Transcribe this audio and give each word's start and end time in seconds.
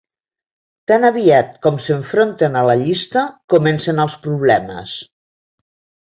Tan 0.91 1.03
aviat 1.09 1.51
com 1.65 1.77
s'enfronten 1.87 2.57
a 2.63 2.65
la 2.69 2.77
llista 2.81 3.27
comencen 3.55 4.03
els 4.07 4.19
problemes. 4.27 4.97